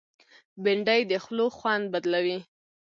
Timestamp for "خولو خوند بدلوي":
1.23-2.39